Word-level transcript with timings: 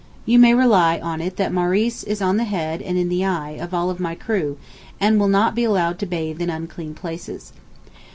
You 0.25 0.39
may 0.39 0.55
rely 0.55 0.99
on 0.99 1.21
it 1.21 1.35
that 1.35 1.53
Maurice 1.53 2.01
is 2.03 2.23
'on 2.23 2.37
the 2.37 2.43
head 2.43 2.81
and 2.81 2.97
in 2.97 3.07
the 3.07 3.23
eye' 3.23 3.59
of 3.61 3.71
all 3.71 3.95
my 3.99 4.15
crew, 4.15 4.57
and 4.99 5.19
will 5.19 5.27
not 5.27 5.53
be 5.53 5.63
allowed 5.63 5.99
to 5.99 6.07
bathe 6.07 6.41
in 6.41 6.49
'unclean 6.49 6.95
places. 6.95 7.53